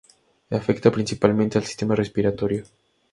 [0.49, 2.65] Afecta principalmente al sistema respiratorio.